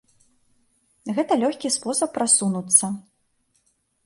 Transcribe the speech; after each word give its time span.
Гэта 1.17 1.37
лёгкі 1.43 1.71
спосаб 1.77 2.09
прасунуцца. 2.17 2.85